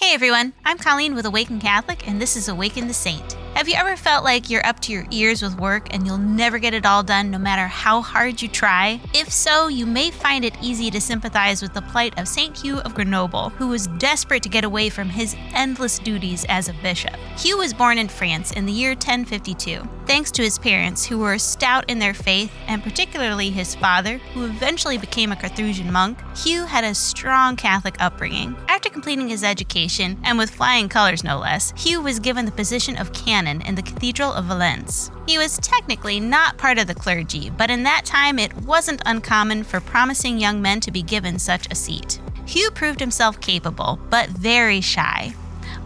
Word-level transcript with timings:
Hey 0.00 0.14
everyone, 0.14 0.52
I'm 0.64 0.78
Colleen 0.78 1.16
with 1.16 1.26
Awaken 1.26 1.58
Catholic, 1.58 2.06
and 2.06 2.22
this 2.22 2.36
is 2.36 2.46
Awaken 2.46 2.86
the 2.86 2.94
Saint. 2.94 3.36
Have 3.54 3.68
you 3.68 3.74
ever 3.74 3.96
felt 3.96 4.22
like 4.22 4.48
you're 4.48 4.64
up 4.64 4.78
to 4.80 4.92
your 4.92 5.06
ears 5.10 5.42
with 5.42 5.58
work 5.58 5.92
and 5.92 6.06
you'll 6.06 6.16
never 6.16 6.58
get 6.58 6.74
it 6.74 6.86
all 6.86 7.02
done 7.02 7.30
no 7.30 7.38
matter 7.38 7.66
how 7.66 8.00
hard 8.00 8.40
you 8.40 8.46
try? 8.46 9.00
If 9.12 9.32
so, 9.32 9.66
you 9.66 9.84
may 9.84 10.12
find 10.12 10.44
it 10.44 10.54
easy 10.62 10.90
to 10.92 11.00
sympathize 11.00 11.60
with 11.60 11.74
the 11.74 11.82
plight 11.82 12.16
of 12.18 12.28
St. 12.28 12.56
Hugh 12.56 12.78
of 12.80 12.94
Grenoble, 12.94 13.50
who 13.50 13.66
was 13.66 13.88
desperate 13.98 14.44
to 14.44 14.48
get 14.48 14.64
away 14.64 14.90
from 14.90 15.08
his 15.08 15.34
endless 15.54 15.98
duties 15.98 16.46
as 16.48 16.68
a 16.68 16.72
bishop. 16.74 17.16
Hugh 17.36 17.58
was 17.58 17.74
born 17.74 17.98
in 17.98 18.08
France 18.08 18.52
in 18.52 18.64
the 18.64 18.72
year 18.72 18.90
1052. 18.90 19.82
Thanks 20.06 20.30
to 20.32 20.42
his 20.42 20.58
parents, 20.58 21.04
who 21.04 21.18
were 21.18 21.36
stout 21.36 21.90
in 21.90 21.98
their 21.98 22.14
faith, 22.14 22.50
and 22.66 22.82
particularly 22.82 23.50
his 23.50 23.74
father, 23.74 24.18
who 24.32 24.44
eventually 24.44 24.96
became 24.96 25.32
a 25.32 25.36
Carthusian 25.36 25.92
monk, 25.92 26.18
Hugh 26.34 26.64
had 26.64 26.84
a 26.84 26.94
strong 26.94 27.56
Catholic 27.56 27.96
upbringing. 28.00 28.56
After 28.68 28.88
completing 28.88 29.28
his 29.28 29.44
education, 29.44 30.18
and 30.24 30.38
with 30.38 30.50
flying 30.50 30.88
colors 30.88 31.24
no 31.24 31.38
less, 31.38 31.74
Hugh 31.76 32.00
was 32.00 32.20
given 32.20 32.46
the 32.46 32.52
position 32.52 32.96
of 32.96 33.12
canon 33.12 33.47
canon 33.48 33.66
in 33.66 33.74
the 33.74 33.82
Cathedral 33.82 34.32
of 34.32 34.46
Valence. 34.46 35.10
He 35.26 35.38
was 35.38 35.58
technically 35.58 36.20
not 36.20 36.58
part 36.58 36.78
of 36.78 36.86
the 36.86 36.94
clergy, 36.94 37.50
but 37.50 37.70
in 37.70 37.82
that 37.84 38.04
time 38.04 38.38
it 38.38 38.54
wasn't 38.56 39.02
uncommon 39.06 39.64
for 39.64 39.80
promising 39.80 40.38
young 40.38 40.60
men 40.60 40.80
to 40.80 40.90
be 40.90 41.02
given 41.02 41.38
such 41.38 41.66
a 41.70 41.74
seat. 41.74 42.20
Hugh 42.46 42.70
proved 42.70 43.00
himself 43.00 43.40
capable, 43.40 43.98
but 44.10 44.28
very 44.30 44.80
shy. 44.80 45.34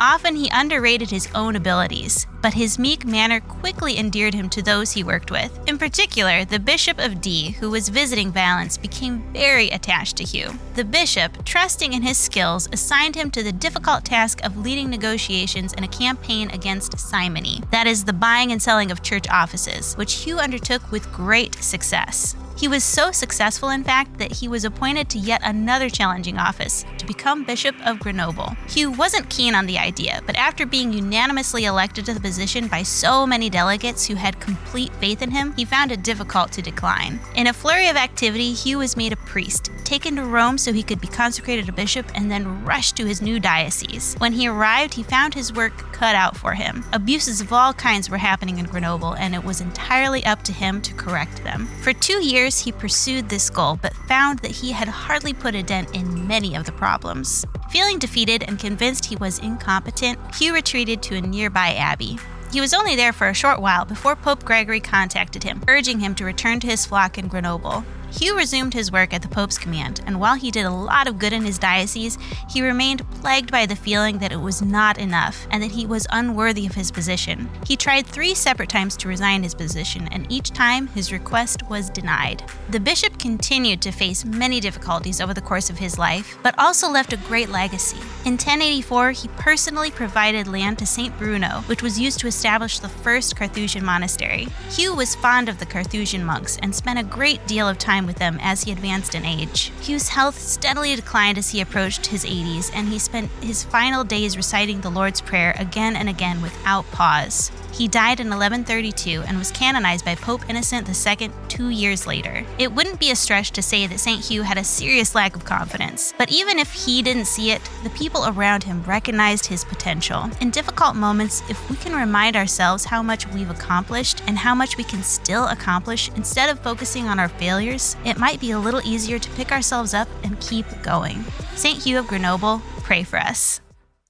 Often 0.00 0.36
he 0.36 0.50
underrated 0.50 1.10
his 1.10 1.28
own 1.34 1.56
abilities, 1.56 2.26
but 2.40 2.54
his 2.54 2.78
meek 2.78 3.04
manner 3.04 3.38
quickly 3.40 3.98
endeared 3.98 4.32
him 4.32 4.48
to 4.48 4.62
those 4.62 4.92
he 4.92 5.04
worked 5.04 5.30
with. 5.30 5.60
In 5.68 5.76
particular, 5.76 6.46
the 6.46 6.58
Bishop 6.58 6.98
of 6.98 7.20
Die, 7.20 7.54
who 7.60 7.68
was 7.68 7.90
visiting 7.90 8.32
Valence, 8.32 8.78
became 8.78 9.22
very 9.34 9.68
attached 9.68 10.16
to 10.16 10.24
Hugh. 10.24 10.58
The 10.74 10.84
bishop, 10.84 11.44
trusting 11.44 11.92
in 11.92 12.00
his 12.00 12.16
skills, 12.16 12.66
assigned 12.72 13.14
him 13.14 13.30
to 13.32 13.42
the 13.42 13.52
difficult 13.52 14.06
task 14.06 14.42
of 14.42 14.56
leading 14.56 14.88
negotiations 14.88 15.74
in 15.74 15.84
a 15.84 15.88
campaign 15.88 16.50
against 16.50 16.98
simony, 16.98 17.62
that 17.70 17.86
is, 17.86 18.04
the 18.04 18.14
buying 18.14 18.52
and 18.52 18.62
selling 18.62 18.90
of 18.90 19.02
church 19.02 19.28
offices, 19.28 19.94
which 19.96 20.14
Hugh 20.14 20.38
undertook 20.38 20.90
with 20.90 21.12
great 21.12 21.56
success. 21.56 22.36
He 22.56 22.68
was 22.68 22.84
so 22.84 23.10
successful, 23.10 23.70
in 23.70 23.82
fact, 23.82 24.18
that 24.18 24.32
he 24.32 24.46
was 24.46 24.66
appointed 24.66 25.08
to 25.10 25.18
yet 25.18 25.40
another 25.42 25.88
challenging 25.88 26.36
office 26.36 26.84
to 26.98 27.06
become 27.06 27.44
Bishop 27.44 27.74
of 27.86 27.98
Grenoble. 28.00 28.54
Hugh 28.68 28.90
wasn't 28.90 29.30
keen 29.30 29.54
on 29.54 29.64
the 29.64 29.78
idea, 29.78 30.20
but 30.26 30.36
after 30.36 30.66
being 30.66 30.92
unanimously 30.92 31.64
elected 31.64 32.04
to 32.04 32.12
the 32.12 32.20
position 32.20 32.68
by 32.68 32.82
so 32.82 33.26
many 33.26 33.48
delegates 33.48 34.06
who 34.06 34.14
had 34.14 34.40
complete 34.40 34.92
faith 34.96 35.22
in 35.22 35.30
him, 35.30 35.54
he 35.56 35.64
found 35.64 35.90
it 35.90 36.02
difficult 36.02 36.52
to 36.52 36.60
decline. 36.60 37.18
In 37.34 37.46
a 37.46 37.52
flurry 37.52 37.88
of 37.88 37.96
activity, 37.96 38.52
Hugh 38.52 38.78
was 38.78 38.96
made 38.96 39.14
a 39.14 39.16
priest, 39.16 39.70
taken 39.84 40.16
to 40.16 40.24
Rome 40.24 40.58
so 40.58 40.72
he 40.72 40.82
could 40.82 41.00
be 41.00 41.08
consecrated 41.08 41.68
a 41.68 41.72
bishop, 41.72 42.10
and 42.14 42.30
then 42.30 42.64
rushed 42.64 42.96
to 42.96 43.06
his 43.06 43.22
new 43.22 43.40
diocese. 43.40 44.16
When 44.18 44.34
he 44.34 44.48
arrived, 44.48 44.92
he 44.94 45.02
found 45.02 45.32
his 45.32 45.52
work 45.52 45.92
cut 45.92 46.14
out 46.14 46.36
for 46.36 46.52
him. 46.52 46.84
Abuses 46.92 47.40
of 47.40 47.52
all 47.52 47.72
kinds 47.72 48.10
were 48.10 48.18
happening 48.18 48.58
in 48.58 48.66
Grenoble, 48.66 49.14
and 49.14 49.34
it 49.34 49.44
was 49.44 49.62
entirely 49.62 50.24
up 50.26 50.42
to 50.42 50.52
him 50.52 50.82
to 50.82 50.92
correct 50.94 51.42
them. 51.42 51.66
For 51.80 51.92
two 51.94 52.22
years, 52.22 52.39
years, 52.40 52.58
he 52.58 52.72
pursued 52.72 53.28
this 53.28 53.50
goal, 53.50 53.78
but 53.80 53.94
found 54.08 54.38
that 54.40 54.50
he 54.50 54.72
had 54.72 54.88
hardly 54.88 55.32
put 55.32 55.54
a 55.54 55.62
dent 55.62 55.94
in 55.94 56.26
many 56.26 56.54
of 56.54 56.64
the 56.64 56.72
problems. 56.72 57.44
Feeling 57.70 57.98
defeated 57.98 58.42
and 58.44 58.58
convinced 58.58 59.04
he 59.04 59.16
was 59.16 59.38
incompetent, 59.38 60.18
Hugh 60.34 60.54
retreated 60.54 61.02
to 61.02 61.16
a 61.16 61.20
nearby 61.20 61.74
abbey. 61.74 62.18
He 62.50 62.60
was 62.60 62.74
only 62.74 62.96
there 62.96 63.12
for 63.12 63.28
a 63.28 63.34
short 63.34 63.60
while 63.60 63.84
before 63.84 64.16
Pope 64.16 64.44
Gregory 64.44 64.80
contacted 64.80 65.44
him, 65.44 65.62
urging 65.68 66.00
him 66.00 66.14
to 66.16 66.24
return 66.24 66.60
to 66.60 66.66
his 66.66 66.86
flock 66.86 67.18
in 67.18 67.28
Grenoble. 67.28 67.84
Hugh 68.12 68.36
resumed 68.36 68.74
his 68.74 68.90
work 68.90 69.14
at 69.14 69.22
the 69.22 69.28
Pope's 69.28 69.56
command, 69.58 70.00
and 70.06 70.18
while 70.18 70.34
he 70.34 70.50
did 70.50 70.64
a 70.64 70.70
lot 70.70 71.06
of 71.06 71.18
good 71.18 71.32
in 71.32 71.44
his 71.44 71.58
diocese, 71.58 72.18
he 72.48 72.60
remained 72.60 73.08
plagued 73.20 73.52
by 73.52 73.66
the 73.66 73.76
feeling 73.76 74.18
that 74.18 74.32
it 74.32 74.40
was 74.40 74.60
not 74.60 74.98
enough 74.98 75.46
and 75.50 75.62
that 75.62 75.70
he 75.70 75.86
was 75.86 76.06
unworthy 76.10 76.66
of 76.66 76.74
his 76.74 76.90
position. 76.90 77.48
He 77.66 77.76
tried 77.76 78.06
three 78.06 78.34
separate 78.34 78.68
times 78.68 78.96
to 78.98 79.08
resign 79.08 79.42
his 79.42 79.54
position, 79.54 80.08
and 80.10 80.30
each 80.30 80.50
time 80.50 80.88
his 80.88 81.12
request 81.12 81.68
was 81.70 81.88
denied. 81.88 82.42
The 82.70 82.80
bishop 82.80 83.18
continued 83.18 83.80
to 83.82 83.92
face 83.92 84.24
many 84.24 84.60
difficulties 84.60 85.20
over 85.20 85.32
the 85.32 85.40
course 85.40 85.70
of 85.70 85.78
his 85.78 85.98
life, 85.98 86.36
but 86.42 86.58
also 86.58 86.90
left 86.90 87.12
a 87.12 87.16
great 87.16 87.48
legacy. 87.48 87.98
In 88.24 88.32
1084, 88.32 89.12
he 89.12 89.28
personally 89.28 89.90
provided 89.90 90.48
land 90.48 90.78
to 90.78 90.86
St. 90.86 91.16
Bruno, 91.16 91.62
which 91.66 91.82
was 91.82 91.98
used 91.98 92.18
to 92.20 92.26
establish 92.26 92.78
the 92.78 92.88
first 92.88 93.36
Carthusian 93.36 93.84
monastery. 93.84 94.48
Hugh 94.70 94.94
was 94.94 95.14
fond 95.14 95.48
of 95.48 95.58
the 95.58 95.66
Carthusian 95.66 96.24
monks 96.24 96.58
and 96.58 96.74
spent 96.74 96.98
a 96.98 97.04
great 97.04 97.46
deal 97.46 97.68
of 97.68 97.78
time 97.78 97.99
time 98.00 98.06
with 98.06 98.16
them 98.16 98.38
as 98.40 98.62
he 98.62 98.72
advanced 98.72 99.14
in 99.14 99.26
age. 99.26 99.72
Hugh's 99.82 100.08
health 100.08 100.38
steadily 100.38 100.96
declined 100.96 101.36
as 101.36 101.50
he 101.50 101.60
approached 101.60 102.06
his 102.06 102.24
80s, 102.24 102.70
and 102.74 102.88
he 102.88 102.98
spent 102.98 103.30
his 103.42 103.62
final 103.62 104.04
days 104.04 104.36
reciting 104.36 104.80
the 104.80 104.90
Lord's 104.90 105.20
Prayer 105.20 105.54
again 105.58 105.96
and 105.96 106.08
again 106.08 106.40
without 106.40 106.90
pause. 106.92 107.52
He 107.72 107.88
died 107.88 108.20
in 108.20 108.28
1132 108.28 109.22
and 109.26 109.38
was 109.38 109.50
canonized 109.50 110.04
by 110.04 110.14
Pope 110.14 110.48
Innocent 110.48 110.88
II 110.88 111.30
two 111.48 111.68
years 111.68 112.06
later. 112.06 112.44
It 112.58 112.72
wouldn't 112.72 113.00
be 113.00 113.10
a 113.10 113.16
stretch 113.16 113.50
to 113.52 113.62
say 113.62 113.86
that 113.86 114.00
St. 114.00 114.24
Hugh 114.24 114.42
had 114.42 114.58
a 114.58 114.64
serious 114.64 115.14
lack 115.14 115.36
of 115.36 115.44
confidence, 115.44 116.12
but 116.18 116.30
even 116.30 116.58
if 116.58 116.72
he 116.72 117.02
didn't 117.02 117.26
see 117.26 117.50
it, 117.50 117.62
the 117.82 117.90
people 117.90 118.26
around 118.26 118.64
him 118.64 118.82
recognized 118.84 119.46
his 119.46 119.64
potential. 119.64 120.30
In 120.40 120.50
difficult 120.50 120.96
moments, 120.96 121.42
if 121.48 121.70
we 121.70 121.76
can 121.76 121.94
remind 121.94 122.36
ourselves 122.36 122.84
how 122.84 123.02
much 123.02 123.26
we've 123.28 123.50
accomplished 123.50 124.22
and 124.26 124.38
how 124.38 124.54
much 124.54 124.76
we 124.76 124.84
can 124.84 125.02
still 125.02 125.46
accomplish 125.46 126.10
instead 126.16 126.50
of 126.50 126.60
focusing 126.60 127.06
on 127.06 127.18
our 127.18 127.28
failures, 127.28 127.96
it 128.04 128.18
might 128.18 128.40
be 128.40 128.50
a 128.50 128.58
little 128.58 128.82
easier 128.84 129.18
to 129.18 129.30
pick 129.30 129.52
ourselves 129.52 129.94
up 129.94 130.08
and 130.24 130.40
keep 130.40 130.66
going. 130.82 131.24
St. 131.54 131.82
Hugh 131.82 131.98
of 131.98 132.06
Grenoble, 132.06 132.62
pray 132.82 133.02
for 133.02 133.18
us. 133.18 133.60